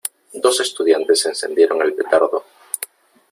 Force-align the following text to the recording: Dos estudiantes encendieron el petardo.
Dos 0.43 0.59
estudiantes 0.61 1.27
encendieron 1.27 1.79
el 1.83 1.93
petardo. 1.93 2.43